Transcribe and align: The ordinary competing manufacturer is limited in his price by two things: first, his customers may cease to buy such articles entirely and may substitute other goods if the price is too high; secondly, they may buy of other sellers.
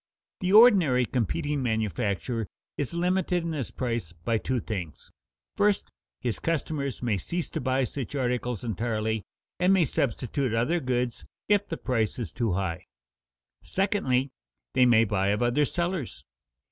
The 0.39 0.51
ordinary 0.51 1.05
competing 1.05 1.61
manufacturer 1.61 2.47
is 2.75 2.95
limited 2.95 3.43
in 3.43 3.51
his 3.51 3.69
price 3.69 4.13
by 4.13 4.39
two 4.39 4.59
things: 4.59 5.11
first, 5.55 5.91
his 6.19 6.39
customers 6.39 7.03
may 7.03 7.19
cease 7.19 7.51
to 7.51 7.61
buy 7.61 7.83
such 7.83 8.15
articles 8.15 8.63
entirely 8.63 9.21
and 9.59 9.71
may 9.71 9.85
substitute 9.85 10.55
other 10.55 10.79
goods 10.79 11.23
if 11.47 11.67
the 11.69 11.77
price 11.77 12.17
is 12.17 12.31
too 12.31 12.53
high; 12.53 12.87
secondly, 13.61 14.31
they 14.73 14.87
may 14.87 15.03
buy 15.03 15.27
of 15.27 15.43
other 15.43 15.65
sellers. 15.65 16.25